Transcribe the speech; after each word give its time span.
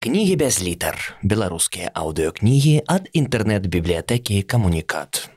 Кнігі 0.00 0.36
без 0.40 0.56
літар. 0.64 0.96
Беларускія 1.20 1.90
аўдыёкнігі 1.92 2.70
ад 2.88 3.10
інтэрнэт-бібліятэкі 3.12 4.40
камунікат. 4.48 5.28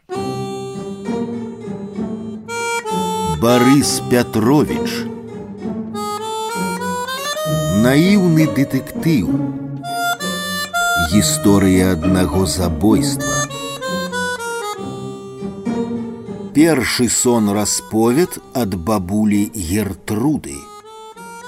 Барыс 3.43 3.91
Пятровіч 4.07 5.03
Наіўны 7.83 8.47
дэтэктыў 8.55 9.35
Гісторыя 11.11 11.91
аднаго 11.99 12.47
забойства 12.47 13.35
Першы 16.55 17.11
сон 17.11 17.51
расповед 17.51 18.39
ад 18.55 18.79
бабулі 18.79 19.49
Гертруды– 19.51 20.55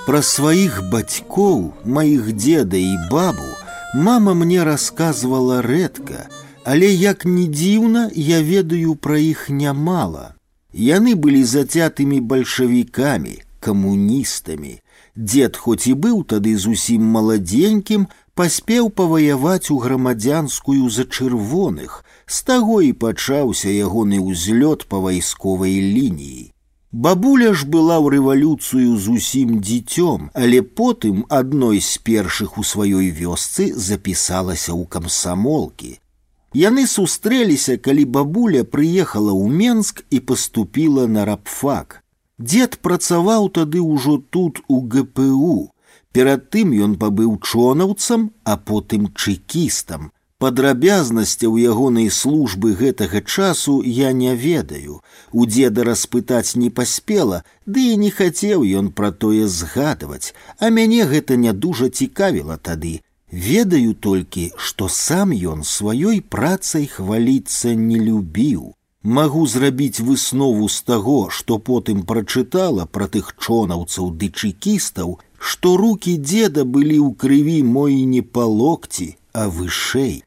Пра 0.06 0.20
сваіх 0.26 0.82
бацькоў, 0.90 1.72
маіх 1.84 2.32
деда 2.32 2.76
і 2.76 2.94
бабу 3.10 3.50
мама 3.94 4.34
мне 4.34 4.62
рассказывала 4.64 5.62
рэдка, 5.62 6.28
але 6.64 6.88
як 6.90 7.24
ні 7.24 7.46
дзіўна, 7.48 8.10
я 8.14 8.42
ведаю 8.42 8.94
пра 8.94 9.18
іх 9.18 9.48
нямала. 9.50 10.34
Яны 10.72 11.14
былі 11.14 11.42
зацятымі 11.44 12.20
бальшавікамі, 12.20 13.42
камуністамі. 13.60 14.78
Дед 15.16 15.56
хоць 15.56 15.86
і 15.90 15.94
быў 15.94 16.22
тады 16.24 16.54
зусім 16.56 17.02
маладзенькім, 17.02 18.06
паспеў 18.34 18.90
паваяваць 18.90 19.70
у 19.74 19.78
грамадзянскую 19.78 20.88
за 20.88 21.04
чырвоных. 21.04 22.04
З 22.26 22.42
таго 22.46 22.80
і 22.80 22.92
пачаўся 22.92 23.68
ягоны 23.68 24.22
ўзлёт 24.22 24.86
па 24.86 25.02
вайсковай 25.02 25.82
лініі. 25.82 26.53
Бабуля 26.94 27.54
ж 27.54 27.66
была 27.70 28.02
ў 28.02 28.18
рэвалюцыю 28.18 28.98
зусім 28.98 29.62
дзіцём, 29.62 30.34
але 30.34 30.58
потым 30.60 31.22
адной 31.30 31.78
з 31.78 32.02
першых 32.02 32.58
у 32.58 32.66
сваёй 32.66 33.14
вёсцы 33.14 33.70
запісалася 33.78 34.74
ў 34.74 34.90
камсамолкі. 34.90 36.02
Яны 36.50 36.90
сустрэліся, 36.90 37.78
калі 37.78 38.04
бабуля 38.10 38.66
прыехала 38.66 39.30
ў 39.30 39.46
Менск 39.46 40.02
і 40.10 40.18
паступіла 40.18 41.06
на 41.06 41.24
рабфак. 41.30 42.02
Дед 42.42 42.82
працаваў 42.82 43.54
тады 43.54 43.78
ўжо 43.78 44.18
тут 44.18 44.58
у 44.66 44.82
ГПУ. 44.82 45.70
Перад 46.10 46.50
тым 46.50 46.74
ён 46.74 46.98
пабыў 46.98 47.38
чонаўцам, 47.38 48.34
а 48.42 48.58
потым 48.58 49.14
чэкістам. 49.14 50.10
Падрабязнасцяў 50.40 51.56
ягонай 51.60 52.08
службы 52.08 52.72
гэтага 52.74 53.20
часу 53.20 53.82
я 53.84 54.12
не 54.12 54.34
ведаю. 54.34 55.02
У 55.32 55.44
деда 55.44 55.84
распытаць 55.84 56.56
не 56.56 56.70
паспела, 56.70 57.42
ды 57.66 57.84
і 57.92 57.98
не 58.00 58.08
хацеў 58.10 58.64
ён 58.80 58.88
пра 58.88 59.10
тое 59.12 59.44
згадваць, 59.46 60.32
а 60.58 60.70
мяне 60.70 61.04
гэта 61.04 61.36
не 61.36 61.52
дужа 61.52 61.90
цікавіла 61.90 62.56
тады. 62.56 63.02
Ведаю 63.30 63.92
толькі, 63.94 64.50
што 64.56 64.88
сам 64.88 65.36
ён 65.36 65.60
сваёй 65.62 66.22
працай 66.22 66.88
хваліцца 66.88 67.74
не 67.74 68.00
любіў. 68.00 68.72
Магу 69.02 69.46
зрабіць 69.46 70.00
выснову 70.00 70.68
з 70.68 70.80
таго, 70.88 71.28
што 71.28 71.58
потым 71.58 72.02
прачытала 72.08 72.88
пра 72.88 73.12
тых 73.12 73.36
чонаўцаў 73.36 74.10
ды 74.16 74.32
чекістаў, 74.32 75.18
што 75.38 75.76
рукі 75.76 76.16
деда 76.16 76.64
былі 76.64 76.98
ў 77.04 77.12
крыві 77.12 77.60
мой 77.76 78.02
не 78.08 78.24
па 78.24 78.48
локці, 78.48 79.16
а 79.32 79.48
вышэй. 79.48 80.23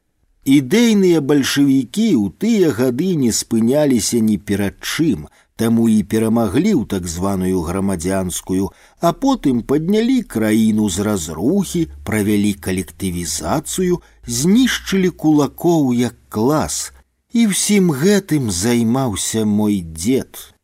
Ідэйныя 0.48 1.20
бальшавікі 1.24 2.08
ў 2.20 2.24
тыя 2.36 2.68
гады 2.78 3.16
не 3.16 3.32
спыняліся 3.32 4.20
ні 4.20 4.36
перад 4.36 4.76
чым, 4.84 5.24
таму 5.56 5.88
і 5.88 6.02
перамаглі 6.04 6.72
ў 6.80 6.84
так 6.90 7.06
званую 7.08 7.62
грамадзянскую, 7.64 8.68
а 9.00 9.12
потым 9.24 9.62
паднялі 9.62 10.20
краіну 10.22 10.88
з 10.90 11.06
разрухі, 11.08 11.86
правялі 12.04 12.52
калектывізацыю, 12.66 14.02
знішчылі 14.26 15.10
кулакоў 15.24 15.94
як 15.96 16.18
клас. 16.28 16.92
І 17.32 17.48
ўсім 17.50 17.88
гэтым 17.90 18.50
займаўся 18.50 19.48
мой 19.48 19.80
дзед. 19.80 20.54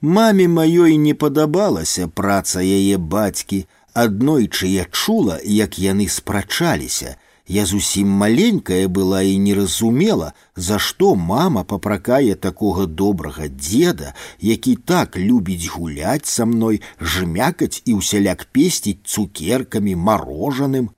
Маме 0.00 0.46
маёй 0.46 0.94
не 0.96 1.12
падабалася 1.12 2.06
праца 2.06 2.62
яе 2.62 2.96
бацькі, 2.96 3.66
аднойчы 3.92 4.70
я 4.70 4.86
чула, 4.92 5.40
як 5.42 5.78
яны 5.82 6.06
спрачаліся, 6.08 7.18
я 7.48 7.64
зусім 7.66 8.08
маленькая 8.08 8.88
была 8.88 9.22
і 9.22 9.38
не 9.38 9.54
разумела, 9.54 10.32
за 10.54 10.78
што 10.78 11.14
мама 11.14 11.64
папракае 11.64 12.34
такога 12.34 12.86
добрага 12.86 13.48
деда, 13.48 14.14
які 14.40 14.76
так 14.76 15.16
любіць 15.16 15.72
гуляць 15.72 16.28
са 16.28 16.44
мной, 16.44 16.82
жмякаць 17.00 17.82
і 17.84 17.98
ўсяляк 18.00 18.46
песціць 18.52 19.00
цукеркамі 19.04 19.96
марожаным. 19.96 20.92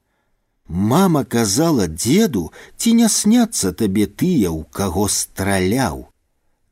Мама 0.67 1.25
казала 1.25 1.87
деду, 1.87 2.51
ці 2.77 2.95
не 2.95 3.09
сняцца 3.09 3.73
табе 3.73 4.07
тыя, 4.07 4.51
у 4.51 4.63
каго 4.65 5.09
страляў. 5.09 6.11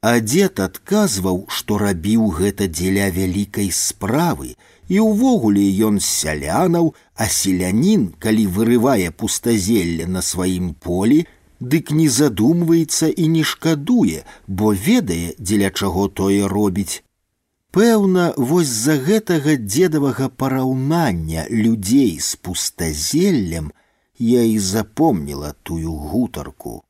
А 0.01 0.21
дед 0.21 0.61
адказваў, 0.63 1.47
што 1.51 1.79
рабіў 1.79 2.29
гэта 2.31 2.69
дзеля 2.71 3.11
вялікай 3.11 3.71
справы, 3.75 4.55
і 4.89 5.01
ўвогуле 5.05 5.65
ён 5.89 6.01
з 6.01 6.05
сялянаў, 6.05 6.95
а 7.15 7.29
селянін, 7.29 8.15
калі 8.19 8.47
вырывае 8.47 9.11
пустазелле 9.11 10.07
на 10.07 10.23
сваім 10.23 10.75
полі, 10.75 11.27
дык 11.61 11.91
не 11.91 12.09
задумваецца 12.09 13.09
і 13.09 13.29
не 13.29 13.45
шкадуе, 13.45 14.25
бо 14.47 14.73
ведае, 14.73 15.35
дзеля 15.39 15.71
чаго 15.71 16.09
тое 16.09 16.49
робіць. 16.49 17.03
Пэўна, 17.71 18.33
вось 18.37 18.67
з-за 18.67 18.97
гэтага 19.07 19.57
дзедавага 19.61 20.29
параўнання 20.29 21.47
людзей 21.51 22.19
з 22.21 22.37
пустазеллем 22.37 23.73
я 24.19 24.43
і 24.43 24.59
запомніла 24.59 25.55
тую 25.63 25.93
гутарку. 25.93 26.83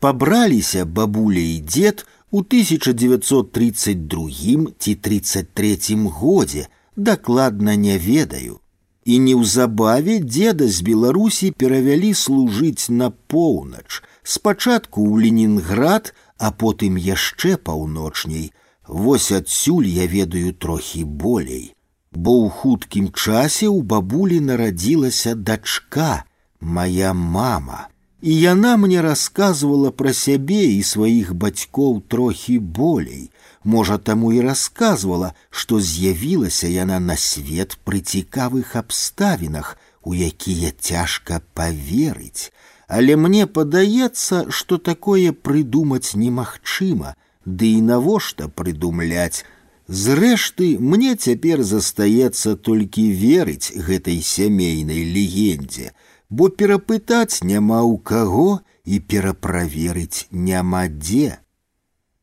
Пабраліся 0.00 0.84
бабуля 0.84 1.40
і 1.40 1.60
дзед 1.60 2.06
у 2.30 2.38
1932 2.38 4.30
ці 4.78 4.94
33 4.94 5.78
годзе, 6.06 6.66
дакладна 6.96 7.76
не 7.76 7.98
ведаю. 7.98 8.60
І 9.04 9.18
неўзабаве 9.24 10.18
деда 10.20 10.68
з 10.68 10.84
Беларусі 10.84 11.50
перавялі 11.50 12.12
служыць 12.12 12.92
на 12.92 13.08
поўнач, 13.10 14.02
спачатку 14.22 15.00
ў 15.00 15.24
Ленінград, 15.24 16.12
а 16.36 16.52
потым 16.52 17.00
яшчэ 17.00 17.56
паўночней. 17.56 18.52
Вось 18.86 19.32
адсюль 19.32 19.88
я 19.88 20.06
ведаю 20.06 20.52
трохі 20.52 21.04
болей, 21.04 21.74
бо 22.12 22.36
ў 22.44 22.48
хуткім 22.48 23.12
часе 23.12 23.68
ў 23.68 23.80
бабулі 23.82 24.40
нарадзілася 24.40 25.34
дачка, 25.34 26.24
моя 26.60 27.12
мама. 27.12 27.88
І 28.20 28.34
яна 28.34 28.76
мне 28.76 29.00
расказвала 29.00 29.90
пра 29.90 30.12
сябе 30.12 30.64
і 30.74 30.82
сваіх 30.82 31.34
бацькоў 31.34 32.00
трохі 32.08 32.58
болей. 32.58 33.30
Можа, 33.64 33.98
таму 33.98 34.32
і 34.32 34.40
расказвала, 34.40 35.34
што 35.50 35.80
з'явілася 35.80 36.68
яна 36.68 36.98
на 37.00 37.16
свет 37.16 37.78
пры 37.84 38.00
цікавых 38.00 38.76
абставінах, 38.76 39.76
у 40.02 40.14
якія 40.14 40.72
цяжка 40.78 41.42
паверыць. 41.54 42.52
Але 42.88 43.16
мне 43.16 43.46
падаецца, 43.46 44.46
што 44.48 44.78
такое 44.78 45.32
прыдумаць 45.32 46.14
немагчыма, 46.14 47.14
ды 47.44 47.72
і 47.78 47.80
навошта 47.82 48.48
прыдумляць. 48.48 49.44
Зрэшты, 49.88 50.76
мне 50.78 51.16
цяпер 51.16 51.62
застаецца 51.64 52.56
толькі 52.56 53.04
верыць 53.12 53.72
гэтай 53.72 54.20
сямейнай 54.20 55.04
легендзе, 55.16 55.92
бо 56.28 56.48
перапытаць 56.48 57.40
няма 57.42 57.80
ў 57.84 57.96
каго 58.04 58.60
і 58.84 59.00
пераправерыць 59.00 60.28
няма 60.30 60.88
дзе. 60.88 61.40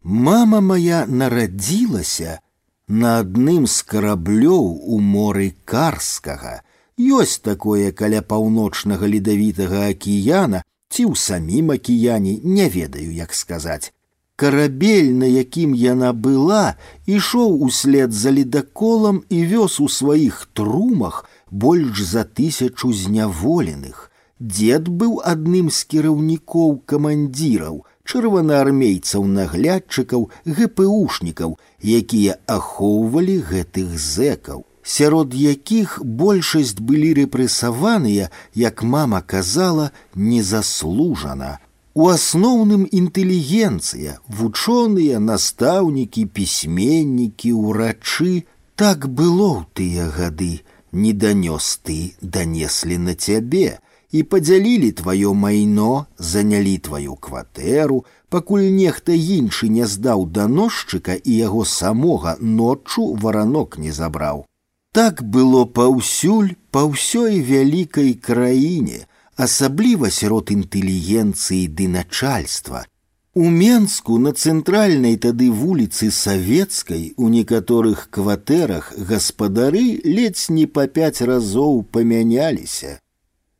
Мама 0.03 0.61
моя 0.61 1.05
нарадзілася 1.07 2.39
на 2.87 3.19
адным 3.21 3.65
з 3.65 3.81
караблёў 3.81 4.65
у 4.85 4.99
моры 5.01 5.55
карскага. 5.65 6.61
Ёсць 6.97 7.41
такое 7.41 7.91
каля 7.91 8.21
паўночнага 8.21 9.09
ледавітага 9.09 9.89
акіяна 9.89 10.61
ці 10.93 11.03
ў 11.09 11.13
самім 11.17 11.73
акіяне 11.75 12.39
не 12.43 12.69
ведаю, 12.69 13.11
як 13.11 13.33
сказаць. 13.33 13.91
Карабель, 14.35 15.11
на 15.15 15.25
якім 15.25 15.73
яна 15.73 16.11
была, 16.13 16.75
ішоў 17.07 17.55
услед 17.67 18.13
за 18.13 18.35
ледаколам 18.35 19.23
і 19.29 19.41
вёз 19.47 19.79
у 19.79 19.87
сваіх 19.87 20.45
трумах 20.53 21.23
больш 21.49 22.03
за 22.03 22.23
тысячу 22.23 22.91
зняволеных. 22.91 24.11
Дед 24.39 24.91
быў 24.91 25.21
адным 25.23 25.71
з 25.71 25.83
кіраўнікоў 25.87 26.83
камандзіраў, 26.85 27.85
чырвонаармейцаў 28.09 29.25
наглядчыкаў 29.39 30.29
гпушнікаў 30.59 31.57
якія 31.99 32.37
ахоўвалі 32.57 33.37
гэтых 33.49 33.97
зэкаў 34.05 34.63
сярод 34.95 35.33
якіх 35.33 35.99
большасць 36.23 36.79
былі 36.79 37.13
рэпрэсаваныя 37.19 38.29
як 38.63 38.83
мама 38.95 39.21
казала 39.21 39.91
незаслужана 40.15 41.57
у 41.95 42.09
асноўным 42.11 42.83
інтэлігенцыя 42.99 44.19
вучоныя 44.39 45.19
настаўнікі 45.31 46.25
пісьменнікі 46.37 47.55
ўрачы 47.57 48.33
так 48.75 49.09
было 49.09 49.49
ў 49.55 49.61
тыя 49.79 50.07
гады 50.19 50.53
не 50.91 51.13
данёс 51.25 51.69
ты 51.87 51.97
данеслі 52.21 52.97
на 53.09 53.15
цябе 53.15 53.79
і 54.11 54.23
падзялілі 54.23 54.91
тваё 54.99 55.33
майно, 55.33 56.07
занялі 56.17 56.77
тваю 56.77 57.15
кватэру, 57.15 58.05
пакуль 58.29 58.67
нехта 58.71 59.11
іншы 59.11 59.69
не 59.69 59.87
здаў 59.87 60.25
даносчыка 60.37 61.15
і 61.15 61.37
яго 61.37 61.65
самога 61.65 62.37
ноччу 62.39 63.13
варанок 63.15 63.77
не 63.77 63.91
забраў. 63.91 64.45
Так 64.95 65.23
было 65.23 65.65
паўсюль 65.65 66.55
па 66.71 66.87
ўсёй 66.87 67.41
вялікай 67.43 68.13
краіне, 68.15 69.05
асабліва 69.35 70.09
сярод 70.09 70.51
інтэлігенцыі 70.55 71.67
ды 71.67 71.87
начальства. 71.91 72.85
У 73.35 73.49
Менску 73.49 74.17
на 74.17 74.31
цэнтральнай 74.31 75.17
тады 75.19 75.49
вуліцы 75.51 76.07
савецкай 76.17 77.11
у 77.17 77.27
некаторых 77.27 78.07
кватэрах 78.09 78.93
гаспадары 79.09 79.99
ледзь 80.05 80.47
не 80.47 80.67
па 80.77 80.87
пяць 80.87 81.19
разоў 81.19 81.83
памяняліся. 81.91 82.95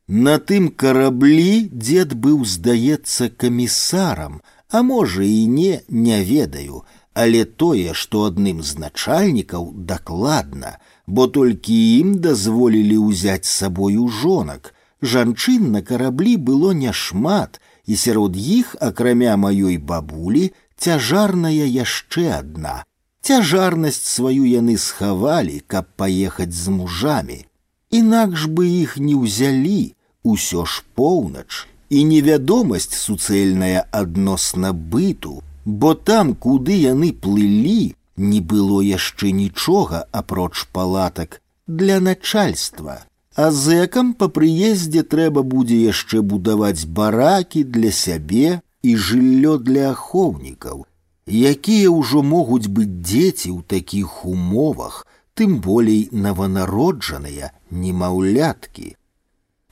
На 0.09 0.37
тым 0.37 0.69
караблі 0.69 1.69
дзед 1.73 2.13
быў, 2.13 2.45
здаецца, 2.45 3.29
камісарам, 3.29 4.41
а 4.69 4.81
можа 4.85 5.23
і 5.23 5.47
не, 5.49 5.81
не 5.89 6.21
ведаю, 6.23 6.83
але 7.15 7.45
тое, 7.45 7.93
што 7.93 8.25
адным 8.29 8.61
з 8.61 8.77
начальнікаў 8.77 9.73
дакладна, 9.73 10.77
бо 11.07 11.25
толькі 11.25 11.73
ім 11.73 12.19
дазволілі 12.21 12.97
ўзяць 13.01 13.49
з 13.49 13.55
сабою 13.63 14.07
жонак. 14.07 14.75
Жанчын 15.01 15.71
на 15.71 15.81
караблі 15.81 16.37
было 16.37 16.73
няшмат, 16.73 17.59
і 17.85 17.95
сярод 17.95 18.37
іх, 18.37 18.75
акрамя 18.79 19.33
маёй 19.37 19.77
бабулі, 19.77 20.53
цяжарная 20.77 21.65
яшчэ 21.65 22.29
адна. 22.45 22.83
Цяжарнасць 23.25 24.05
сваю 24.05 24.45
яны 24.45 24.77
схавалі, 24.77 25.61
каб 25.65 25.89
паехаць 25.97 26.53
з 26.53 26.69
мужамі. 26.69 27.41
Інакш 27.89 28.45
бы 28.45 28.67
іх 28.67 28.97
не 28.97 29.15
ўзялі, 29.15 29.95
усё 30.23 30.65
ж 30.65 30.83
поўнач 30.95 31.67
і 31.89 32.03
невядомасць 32.11 32.97
суцэльная 32.97 33.85
адносна 33.91 34.73
быту, 34.73 35.41
бо 35.65 35.93
там, 35.95 36.33
куды 36.35 36.77
яны 36.81 37.11
плылі, 37.13 37.95
не 38.17 38.39
было 38.41 38.81
яшчэ 38.81 39.31
нічога 39.31 40.05
апроч 40.11 40.65
палатак 40.71 41.41
для 41.67 41.99
начальства. 41.99 43.03
А 43.35 43.51
зэкам 43.51 44.13
па 44.13 44.27
прыездзе 44.35 45.03
трэба 45.03 45.43
будзе 45.43 45.77
яшчэ 45.83 46.21
будаваць 46.21 46.87
баракі 46.87 47.63
для 47.77 47.91
сябе 47.91 48.61
і 48.81 48.95
жыллё 48.95 49.57
для 49.59 49.91
ахоўнікаў, 49.91 50.85
якія 51.27 51.89
ўжо 51.91 52.23
могуць 52.23 52.71
быць 52.71 52.95
дзеці 53.09 53.49
ў 53.51 53.59
такіх 53.75 54.23
умовах, 54.25 55.03
тым 55.35 55.59
болей 55.59 56.07
наванароджаныя 56.11 57.51
немаўляткі. 57.71 58.95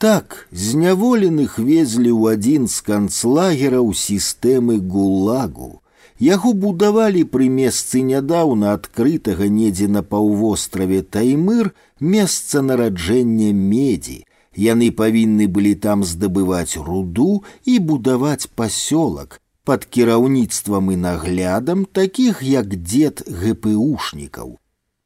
Так 0.04 0.48
зняволеных 0.52 1.60
везлі 1.60 2.12
ў 2.12 2.36
адзін 2.36 2.68
з 2.68 2.84
канцлагераў 2.88 3.94
сістэмы 3.96 4.76
гулагу. 4.84 5.80
Яго 6.20 6.52
будавалі 6.54 7.24
пры 7.36 7.48
месцы 7.50 8.02
нядаўна 8.08 8.74
адкрытага 8.78 9.48
недзе 9.48 9.88
на 9.88 10.04
паўвостраве 10.04 11.02
Таймыр 11.04 11.72
месца 12.00 12.62
нараджэння 12.62 13.54
медзі. 13.56 14.24
Яны 14.56 14.92
павінны 14.92 15.48
былі 15.48 15.74
там 15.86 16.04
здабываць 16.04 16.78
руду 16.78 17.44
і 17.64 17.80
будаваць 17.80 18.52
пасёлак 18.60 19.40
пад 19.64 19.86
кіраўніцтвам 19.86 20.92
і 20.92 20.98
наглядам 21.08 21.86
такіх 21.86 22.44
як 22.44 22.76
дзед 22.76 23.24
гпушнікаў. 23.28 24.60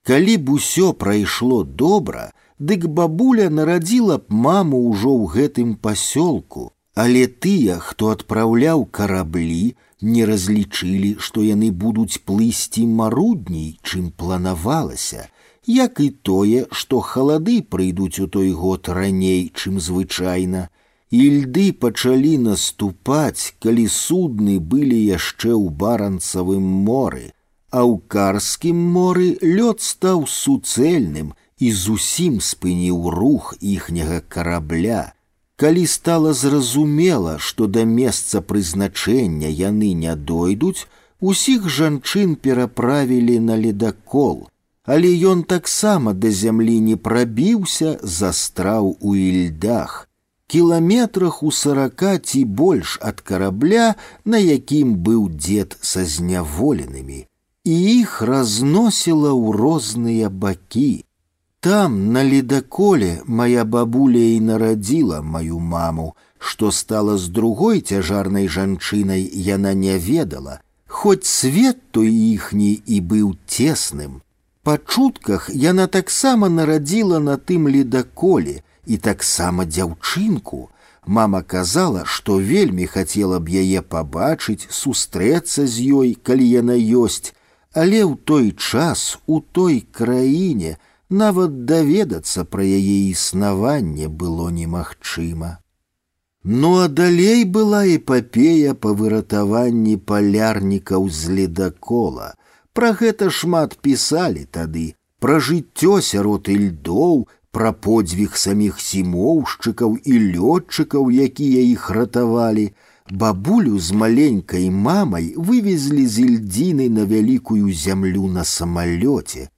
Калі 0.07 0.35
б 0.37 0.57
усё 0.57 0.93
прайшло 0.93 1.63
добра, 1.63 2.33
дык 2.61 2.87
бабуля 2.87 3.49
нарадзіла 3.49 4.17
б 4.17 4.25
маму 4.29 4.81
ўжо 4.89 5.11
ў 5.13 5.25
гэтым 5.35 5.75
пасёлку, 5.75 6.71
але 6.97 7.27
тыя, 7.27 7.77
хто 7.77 8.09
адпраўляў 8.15 8.85
караблі, 8.89 9.75
не 10.01 10.25
разлічылі, 10.25 11.17
што 11.19 11.43
яны 11.45 11.69
будуць 11.71 12.21
плысці 12.25 12.85
марудней, 12.85 13.77
чым 13.83 14.09
планавалася, 14.09 15.29
як 15.67 15.99
і 15.99 16.09
тое, 16.09 16.65
што 16.71 17.01
халады 17.01 17.61
прыйдуць 17.61 18.19
у 18.19 18.27
той 18.27 18.51
год 18.51 18.89
раней, 18.89 19.51
чым 19.53 19.79
звычайна. 19.79 20.69
І 21.09 21.21
льды 21.39 21.71
пачалі 21.71 22.37
наступаць, 22.37 23.55
калі 23.63 23.87
судны 23.87 24.59
былі 24.59 24.97
яшчэ 24.97 25.55
ў 25.55 25.71
баранцавым 25.71 26.65
моры, 26.87 27.31
а 27.71 27.83
ў 27.87 28.01
карскім 28.11 28.75
моры 28.75 29.37
лёд 29.41 29.79
стаў 29.81 30.27
суцэльным, 30.27 31.31
і 31.61 31.71
зусім 31.71 32.41
спыніў 32.41 33.09
рух 33.09 33.53
іхняга 33.61 34.21
карабля. 34.27 35.13
Калі 35.57 35.87
стала 35.87 36.33
зразумела, 36.33 37.37
што 37.39 37.65
да 37.67 37.83
месца 37.83 38.41
прызначэння 38.41 39.49
яны 39.49 39.93
не 39.93 40.13
дойдуць, 40.15 40.85
усіх 41.19 41.65
жанчын 41.69 42.35
пераправілі 42.35 43.39
на 43.39 43.57
ледакол, 43.57 44.49
але 44.85 45.09
ён 45.31 45.41
таксама 45.43 46.13
да 46.13 46.29
зямлі 46.31 46.79
не 46.79 46.95
прабіўся, 46.95 47.97
застраў 48.03 48.97
у 49.01 49.15
ільдах. 49.15 50.07
Кіламетрах 50.47 51.41
у 51.43 51.51
сарака 51.51 52.17
ці 52.19 52.45
больш 52.45 52.99
ад 53.01 53.19
карабля, 53.21 53.95
на 54.25 54.37
якім 54.37 54.95
быў 54.95 55.27
дзед 55.33 55.75
са 55.81 56.05
зняволенымі, 56.05 57.25
і 57.65 57.73
іх 57.99 58.21
разносіла 58.21 59.33
ў 59.33 59.57
розныя 59.57 60.29
бакі. 60.29 61.03
Там, 61.61 62.13
на 62.13 62.23
ледоколе, 62.23 63.21
моя 63.25 63.65
бабуля 63.65 64.19
и 64.19 64.39
народила 64.39 65.21
мою 65.21 65.59
маму, 65.59 66.15
что 66.39 66.71
стало 66.71 67.17
с 67.17 67.27
другой 67.27 67.81
цяжарнай 67.81 68.47
жанчынай 68.47 69.21
яна 69.21 69.73
не 69.73 69.97
ведала, 69.97 70.61
Хоть 70.89 71.25
свет 71.25 71.91
той 71.91 72.09
іхні 72.09 72.81
і 72.85 73.01
быў 73.01 73.35
тесным. 73.45 74.21
Па 74.63 74.77
чутках 74.77 75.49
яна 75.53 75.87
таксама 75.87 76.49
нарадзіла 76.49 77.19
на 77.19 77.35
тым 77.37 77.67
ледоколе 77.67 78.63
і 78.85 78.97
таксама 78.97 79.65
дзяўчынку. 79.65 80.69
Мама 81.05 81.41
казала, 81.43 82.03
што 82.05 82.39
вельмі 82.39 82.87
хацела 82.87 83.39
б 83.39 83.61
яе 83.63 83.81
пабачыць, 83.81 84.67
сустрэцца 84.71 85.67
з 85.67 85.75
ёй, 85.99 86.09
калі 86.15 86.47
яна 86.47 86.75
ёсць, 86.75 87.35
але 87.75 88.03
ў 88.03 88.15
той 88.23 88.51
час 88.51 89.19
у 89.27 89.39
той 89.39 89.83
краіне, 89.91 90.77
нават 91.11 91.63
даведацца 91.65 92.43
пра 92.43 92.63
яе 92.63 92.97
існаванне 93.11 94.07
было 94.07 94.49
немагчыма. 94.49 95.59
Ну 96.43 96.79
а 96.79 96.87
далей 96.87 97.43
была 97.43 97.85
эпапея 97.87 98.73
па 98.73 98.93
выратаванні 98.93 99.97
палярнікаў 99.97 101.09
з 101.09 101.39
ледакола. 101.39 102.35
Пра 102.73 102.93
гэта 102.93 103.29
шмат 103.29 103.75
пісалі 103.81 104.45
тады, 104.51 104.93
пра 105.19 105.39
жыццё 105.39 105.99
сярод 105.99 106.47
ільдоў, 106.47 107.27
пра 107.51 107.71
подзвіг 107.73 108.37
саміх 108.37 108.79
сімоўшчыкаў 108.79 109.97
і 109.97 110.13
лётчыкаў, 110.35 111.09
якія 111.09 111.63
іх 111.73 111.89
ратавалі, 111.89 112.71
бабулю 113.09 113.79
з 113.79 113.91
маленькай 113.91 114.69
мамай 114.69 115.33
вывезлі 115.35 116.05
з 116.05 116.27
ільдзіны 116.27 116.89
на 116.89 117.03
вялікую 117.09 117.73
зямлю 117.73 118.27
на 118.27 118.43
самалёце, 118.43 119.49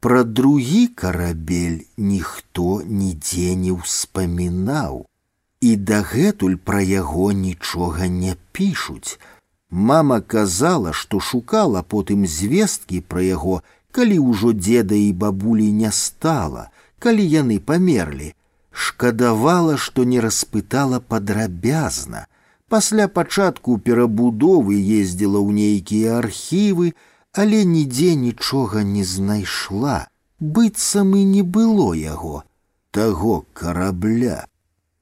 Пра 0.00 0.24
другі 0.24 0.86
карабель 0.86 1.78
ніхто 1.96 2.82
нідзе 2.86 3.56
не 3.58 3.72
ўспамінаў, 3.74 5.06
і 5.60 5.70
дагэтуль 5.90 6.58
пра 6.68 6.82
яго 6.82 7.32
нічога 7.32 8.06
не 8.06 8.36
пішуць. 8.52 9.18
Мама 9.70 10.20
казала, 10.20 10.92
што 10.92 11.18
шукала 11.18 11.82
потым 11.82 12.26
звесткі 12.26 13.00
пра 13.00 13.24
яго, 13.26 13.56
калі 13.90 14.18
ўжо 14.28 14.52
дзеда 14.52 14.94
і 14.94 15.10
бабулі 15.24 15.66
не 15.72 15.90
стала, 15.90 16.68
калі 16.98 17.24
яны 17.26 17.58
памерлі, 17.58 18.30
шкадавала, 18.70 19.76
што 19.76 20.04
не 20.04 20.20
распытала 20.20 21.00
падрабязна. 21.00 22.26
Пасля 22.68 23.08
пачатку 23.08 23.78
перабудовы 23.78 24.78
ездзіла 24.78 25.40
ў 25.40 25.50
нейкія 25.58 26.18
архівы, 26.22 26.92
але 27.32 27.64
нідзе 27.64 28.14
нічога 28.16 28.82
не 28.82 29.04
знайшла, 29.04 30.08
быццам 30.40 31.16
і 31.16 31.24
не 31.24 31.42
было 31.42 31.94
яго, 31.94 32.42
таго 32.90 33.44
карабля. 33.52 34.46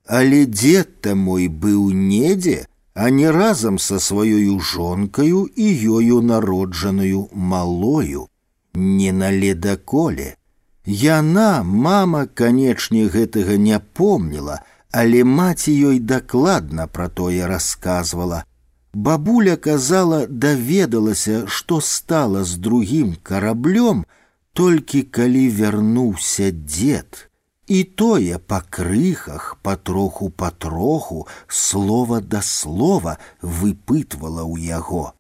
Але 0.07 0.45
дзед-то 0.47 1.15
мой 1.15 1.49
быў 1.49 1.91
недзе, 1.91 2.67
а 2.95 3.11
не 3.11 3.31
разам 3.31 3.79
са 3.79 3.99
сваёю 3.99 4.61
жонкаю 4.61 5.47
і 5.57 5.67
ёю 5.99 6.23
народжаную 6.23 7.29
малою, 7.33 8.29
не 8.75 9.13
на 9.13 9.31
ледаколе. 9.31 10.37
Яна, 10.87 11.63
мама, 11.65 12.27
канечне, 12.27 13.09
гэтага 13.09 13.57
не 13.57 13.79
помніла, 13.79 14.61
але 14.93 15.25
маці 15.25 15.73
ёй 15.91 15.99
дакладна 15.99 16.87
пра 16.87 17.09
тое 17.09 17.47
расказвала, 17.47 18.45
Бабуля 18.99 19.57
казала, 19.57 20.27
даведалася, 20.27 21.45
што 21.47 21.81
стала 21.81 22.45
з 22.45 22.57
другім 22.57 23.17
караблём, 23.23 24.05
толькі 24.53 25.03
калі 25.03 25.49
вярнуўся 25.51 26.51
дзед 26.51 27.29
І 27.67 27.85
тое 27.85 28.39
па 28.39 28.61
крыхах, 28.61 29.57
патроху 29.63 30.29
патроху, 30.29 31.27
слова 31.49 32.21
да 32.21 32.43
слова 32.43 33.17
выпытвала 33.41 34.45
ў 34.45 34.69
яго. 34.69 35.15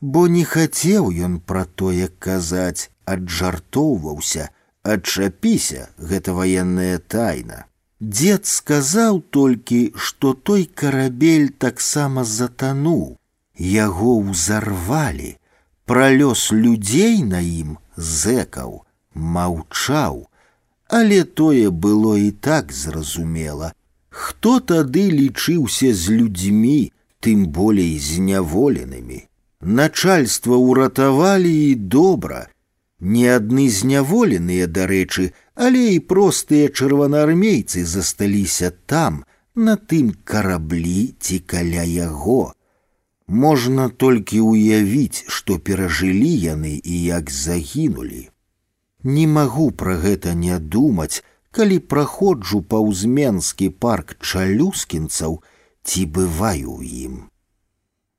Бо 0.00 0.28
не 0.30 0.44
хацеў 0.44 1.10
ён 1.10 1.40
пра 1.42 1.64
тое 1.66 2.06
казаць, 2.22 2.90
аджартоўваўся, 3.04 4.50
адчапіся, 4.82 5.88
гэта 5.98 6.38
ваенная 6.38 6.98
тайна. 6.98 7.66
Дед 7.98 8.46
сказаў 8.46 9.18
толькі, 9.34 9.92
што 9.96 10.34
той 10.34 10.70
карабель 10.70 11.50
таксама 11.50 12.22
затануў, 12.22 13.18
яго 13.58 14.18
ўзарвалі, 14.30 15.36
пра 15.84 16.08
лёс 16.14 16.50
людзей 16.52 17.22
на 17.22 17.40
ім 17.40 17.78
зэкаў, 17.96 18.84
маўчаў, 19.14 20.28
але 20.88 21.24
тое 21.24 21.70
было 21.70 22.16
і 22.16 22.30
так 22.30 22.72
зразумела. 22.72 23.72
Хто 24.08 24.58
тады 24.60 25.08
лічыўся 25.10 25.92
з 25.94 26.14
людзьмі, 26.20 26.92
тым 27.20 27.46
болей 27.46 27.98
зняволенымі. 27.98 29.26
Начальства 29.60 30.56
ўратавалі 30.56 31.52
і 31.70 31.74
добра, 31.74 32.46
не 33.00 33.26
адны 33.28 33.68
зняволеныя, 33.70 34.66
дарэчы, 34.66 35.32
але 35.54 35.94
і 35.94 35.98
простыя 36.12 36.68
чырванаармейцы 36.68 37.84
засталіся 37.84 38.70
там, 38.86 39.24
на 39.54 39.74
тым 39.76 40.14
караблі 40.24 41.14
ці 41.18 41.38
каля 41.42 41.82
яго. 41.82 42.54
Можна 43.32 43.90
толькі 43.90 44.40
ўявіць, 44.40 45.24
што 45.28 45.58
перажылі 45.58 46.32
яны 46.42 46.80
і 46.80 47.04
як 47.04 47.30
загінулі. 47.30 48.28
Не 49.04 49.26
магу 49.26 49.70
пра 49.70 49.96
гэта 50.04 50.32
не 50.34 50.58
думаць, 50.58 51.22
калі 51.50 51.78
праходжу 51.92 52.62
паўзменскі 52.62 53.68
парк 53.84 54.16
чалюскінцаў 54.20 55.42
ці 55.84 56.06
бываю 56.06 56.72
ў 56.72 57.04
ім. 57.04 57.14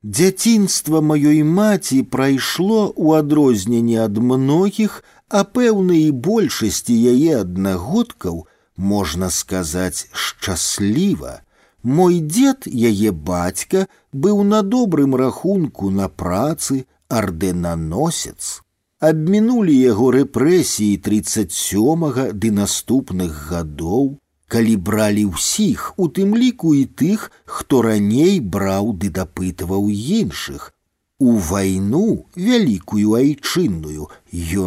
Дзяцінства 0.04 1.02
маёй 1.02 1.42
маці 1.44 2.04
прайшло 2.14 2.94
ў 2.94 3.20
адрозненне 3.20 3.98
ад 4.06 4.22
многіх, 4.22 5.04
а 5.28 5.44
пэўнай 5.44 6.06
большасці 6.12 6.96
яе 6.96 7.42
аднагодкаў, 7.42 8.46
можна 8.78 9.30
сказаць, 9.30 10.08
шчасліва. 10.14 11.42
Мой 11.84 12.20
дзед, 12.20 12.68
яе 12.68 13.12
бацька, 13.12 13.88
быў 14.12 14.44
на 14.44 14.62
добрым 14.62 15.16
рахунку 15.16 15.90
на 15.90 16.10
працы 16.10 16.86
ардэнаносец. 17.08 18.62
Абмінулі 19.00 19.76
яго 19.80 20.12
рэпрэсіі 20.12 20.98
37 21.04 22.34
ды 22.36 22.52
наступных 22.52 23.38
гадоў, 23.52 24.20
калі 24.52 24.76
бралі 24.76 25.24
ўсіх, 25.32 25.94
у 25.96 26.10
тым 26.12 26.36
ліку 26.36 26.74
і 26.76 26.84
тых, 27.00 27.32
хто 27.46 27.82
раней 27.86 28.42
браў 28.44 28.92
ды 29.00 29.08
дапытваў 29.08 29.88
іншых. 29.88 30.74
У 31.20 31.36
вайну 31.38 32.28
вялікую 32.36 33.16
айчынную 33.20 34.12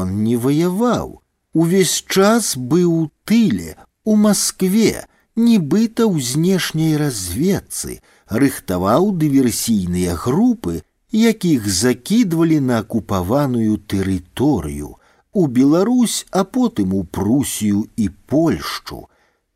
ён 0.01 0.17
не 0.25 0.37
ваяваў. 0.37 1.21
Увесь 1.53 2.01
час 2.09 2.57
быў 2.57 2.89
у 2.93 3.05
тыле, 3.29 3.77
у 4.05 4.17
Маскве, 4.17 5.05
нібыта 5.37 6.07
ў 6.07 6.21
знешняй 6.21 6.97
разведцы, 6.97 8.01
рыхтаваў 8.29 9.13
дыверсійныя 9.17 10.17
групы, 10.17 10.83
якіх 11.13 11.69
закідвалі 11.69 12.61
на 12.61 12.79
акупаваную 12.85 13.79
тэрыторыю, 13.79 14.97
у 15.33 15.47
Беларусь, 15.47 16.27
а 16.31 16.45
потым 16.45 16.95
у 16.95 17.05
Прусію 17.05 17.87
і 17.97 18.09
Польшчу. 18.27 19.09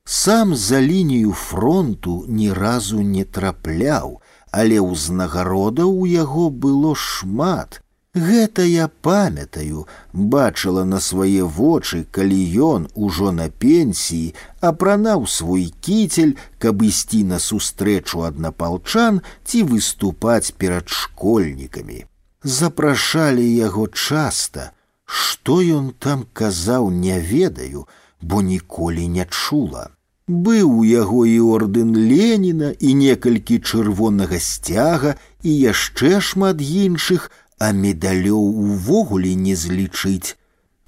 Сам 0.05 0.55
за 0.57 0.81
лінію 0.81 1.33
фронту 1.33 2.25
ні 2.29 2.53
разу 2.53 3.01
не 3.01 3.25
трапляў, 3.25 4.21
але 4.53 4.81
ўзнагародаў 4.81 5.91
у 5.91 6.07
яго 6.07 6.49
было 6.51 6.95
шмат, 6.95 7.83
Гэта 8.17 8.63
я 8.65 8.89
памятаю, 8.89 9.87
бачыла 10.13 10.85
на 10.85 11.01
свае 11.01 11.45
вочы, 11.45 12.07
калі 12.11 12.39
ён 12.67 12.87
ужо 12.95 13.33
на 13.39 13.49
пенсіі 13.51 14.33
апранаў 14.65 15.27
свой 15.29 15.67
кіцель, 15.85 16.33
каб 16.59 16.81
ісці 16.81 17.25
на 17.33 17.39
сустрэчу 17.39 18.25
аднапалчан 18.25 19.21
ці 19.45 19.63
выступаць 19.73 20.57
перад 20.57 20.89
школьнікамі. 20.89 22.07
Запрашалі 22.43 23.45
яго 23.45 23.87
часта, 23.93 24.73
што 25.05 25.61
ён 25.61 25.93
там 25.93 26.25
казаў, 26.33 26.89
не 26.91 27.21
ведаю, 27.21 27.85
бо 28.23 28.41
ніколі 28.41 29.09
не 29.09 29.27
чула. 29.29 29.91
Быў 30.27 30.71
у 30.81 30.85
яго 30.85 31.27
і 31.29 31.39
ордэн 31.39 31.93
Леніна 31.95 32.73
і 32.81 32.95
некалькі 32.99 33.61
чырвонага 33.61 34.41
сцяга 34.41 35.15
і 35.43 35.53
яшчэ 35.53 36.19
шмат 36.21 36.65
іншых, 36.65 37.31
а 37.61 37.73
медалёў 37.73 38.43
увогуле 38.43 39.35
не 39.35 39.57
злічыць. 39.57 40.37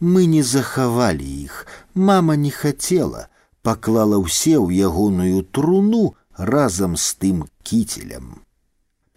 Мы 0.01 0.27
не 0.27 0.43
захавалі 0.43 1.27
іх, 1.27 1.67
мама 1.95 2.37
не 2.37 2.51
хацела, 2.55 3.29
паклала 3.63 4.19
ўсе 4.23 4.55
ў 4.55 4.89
ягоную 4.89 5.43
труну 5.51 6.15
разам 6.39 6.97
з 6.97 7.15
тым 7.19 7.47
кіцелем. 7.67 8.45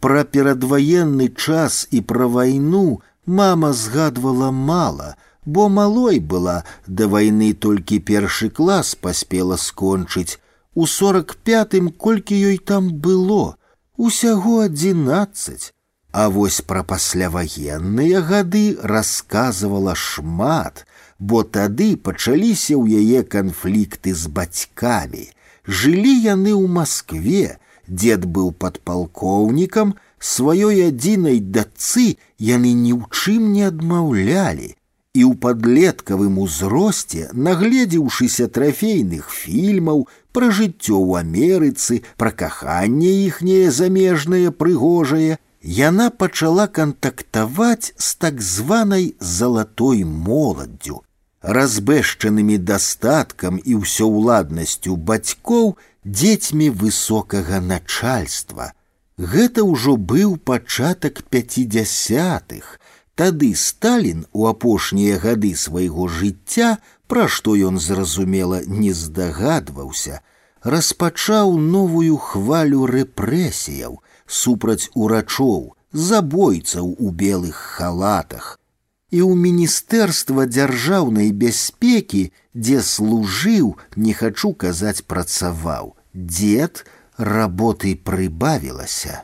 Пра 0.01 0.23
перадваенны 0.25 1.29
час 1.29 1.85
і 1.91 2.01
пра 2.01 2.25
вайну 2.25 3.01
мама 3.25 3.73
згадвала 3.73 4.49
мала, 4.51 5.15
бо 5.45 5.69
малой 5.69 6.19
была 6.19 6.63
да 6.87 7.07
вайны 7.07 7.53
толькі 7.53 7.99
першы 7.99 8.49
клас 8.49 8.95
паспела 8.95 9.57
скончыць. 9.57 10.39
У 10.73 10.87
сорок 10.87 11.35
пятым 11.43 11.91
колькі 11.91 12.33
ёй 12.33 12.57
там 12.57 12.89
было, 13.05 13.57
усяго 13.97 14.61
адзінаццаць, 14.65 15.73
а 16.11 16.29
вось 16.29 16.59
пра 16.61 16.83
пасляваенныя 16.83 18.21
гады 18.21 18.77
расказвала 18.83 19.95
шмат, 19.95 20.85
бо 21.19 21.43
тады 21.43 21.95
пачаліся 21.95 22.75
ў 22.75 22.99
яе 23.03 23.23
канфлікты 23.23 24.13
з 24.13 24.27
бацькамі. 24.27 25.29
Жылі 25.65 26.13
яны 26.25 26.51
ў 26.51 26.67
Маскве, 26.67 27.57
дзед 27.87 28.27
быў 28.27 28.51
падпалкоўнікам, 28.51 29.95
сваёй 30.19 30.83
адзінай 30.89 31.39
дачцы 31.39 32.17
яны 32.37 32.73
ні 32.75 32.93
ў 32.97 33.07
чым 33.15 33.53
не 33.55 33.69
адмаўлялі. 33.71 34.75
І 35.11 35.21
ў 35.27 35.35
падлеткавым 35.43 36.39
узросце, 36.39 37.29
нагледзеўшыся 37.35 38.47
трафейных 38.47 39.31
фільмаў 39.31 40.07
пра 40.35 40.51
жыццё 40.51 40.99
ў 40.99 41.23
Амерыцы, 41.23 42.03
пра 42.17 42.31
каханне 42.31 43.11
іхняе 43.27 43.71
замежнае 43.71 44.51
прыгожае, 44.51 45.39
яна 45.65 46.09
пачала 46.09 46.67
кантактаваць 46.67 47.93
з 47.97 48.15
так 48.17 48.41
званай 48.41 49.15
залатой 49.19 50.03
моладдзю, 50.03 51.01
разбэшчанымі 51.41 52.57
дастаткам 52.57 53.61
і 53.61 53.81
ўсёўладнасцю 53.81 54.97
бацькоў 54.97 55.77
дзецьмі 56.03 56.69
высокага 56.69 57.61
начальства. 57.61 58.73
Гэта 59.17 59.63
ўжо 59.63 59.97
быў 59.97 60.37
пачатак 60.37 61.21
пяцідзясятых. 61.29 62.79
Тады 63.15 63.53
Сталін 63.53 64.25
у 64.31 64.47
апошнія 64.47 65.19
гады 65.21 65.53
свайго 65.53 66.07
жыцця, 66.07 66.77
пра 67.05 67.27
што 67.27 67.53
ён 67.53 67.77
зразумела 67.77 68.61
не 68.65 68.93
здагадваўся, 68.93 70.21
распачаў 70.63 71.57
новую 71.57 72.17
хвалю 72.17 72.87
рэпрэсіяў, 72.89 74.01
супраць 74.27 74.89
урачоў, 74.93 75.75
забойцаў 75.91 76.95
у 76.99 77.11
белых 77.11 77.55
халатах. 77.55 78.57
І 79.11 79.19
ў 79.27 79.35
міністэрства 79.35 80.47
дзяржаўнай 80.47 81.31
бяспекі, 81.35 82.31
дзе 82.55 82.79
служыў, 82.79 83.75
не 83.95 84.13
хачу 84.15 84.53
казаць, 84.53 85.03
працаваў. 85.03 85.95
Дед 86.13 86.85
работы 87.17 87.95
прыбавілася. 87.95 89.23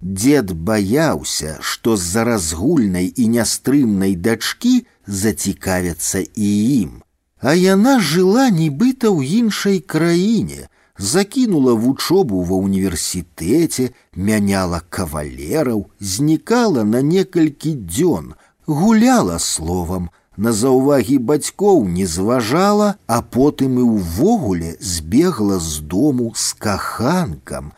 Дед 0.00 0.52
баяўся, 0.52 1.56
што 1.60 1.96
з-за 1.96 2.24
разгульнай 2.24 3.06
і 3.06 3.28
нястрымнай 3.38 4.14
дачкі 4.14 4.86
зацікавяцца 5.06 6.20
і 6.20 6.50
ім. 6.82 7.02
А 7.40 7.54
яна 7.54 7.98
жыла 8.00 8.50
нібыта 8.50 9.08
ў 9.08 9.46
іншай 9.46 9.78
краіне, 9.80 10.68
закінула 10.98 11.74
вучобу 11.74 12.42
ва 12.42 12.56
ўніверсітэце, 12.56 13.90
мяняла 14.16 14.80
кавалераў, 14.88 15.90
знікала 16.00 16.84
на 16.84 17.02
некалькі 17.02 17.74
дзён, 17.74 18.34
гуляла 18.66 19.38
словам, 19.38 20.10
на 20.36 20.52
заўвагі 20.52 21.18
бацькоў 21.18 21.88
не 21.88 22.06
зважала, 22.06 22.94
а 23.06 23.22
потым 23.22 23.78
і 23.80 23.84
ўвогуле 23.96 24.76
збегла 24.80 25.58
з 25.58 25.80
дому 25.80 26.32
з 26.36 26.52
каханкам. 26.52 27.72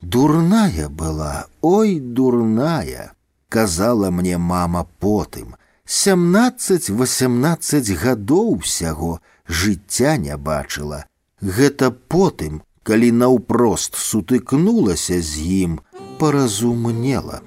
Дурная 0.00 0.88
была, 0.88 1.46
ой, 1.60 2.00
дурная, 2.00 3.12
казала 3.48 4.10
мне 4.10 4.38
мама 4.38 4.86
потым. 5.00 5.56
Сямнаццаць-восемнаццаць 5.88 7.96
гадоў 7.96 8.60
усяго 8.60 9.20
жыцця 9.48 10.16
не 10.16 10.36
бачыла, 10.36 11.06
Гэта 11.42 11.90
потым, 11.90 12.62
калі 12.82 13.12
наўпрост 13.12 13.94
сутыкнулася 13.94 15.20
з 15.22 15.44
ім, 15.62 15.78
паразумнела. 16.18 17.40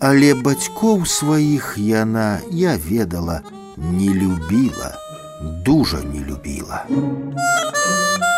Але 0.00 0.34
бацькоў 0.34 1.06
сваіх 1.08 1.74
яна, 1.80 2.40
я 2.52 2.76
ведала, 2.76 3.40
не 3.76 4.12
любіла, 4.12 4.92
дужа 5.64 6.02
не 6.12 6.20
любіла. 6.20 6.84
Thank 6.88 8.20
you. 8.20 8.29